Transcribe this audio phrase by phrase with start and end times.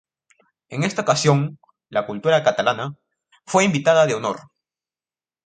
[0.69, 2.95] En esta ocasión, "la cultura catalana"
[3.45, 4.39] fue invitada de honor.